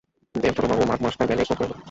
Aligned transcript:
দেব 0.35 0.53
ছোটবাবু, 0.57 0.83
মাঘ 0.85 0.99
মাসটা 1.03 1.23
গেলেই 1.25 1.45
শোধ 1.45 1.57
করে 1.57 1.67
দেব। 1.67 1.79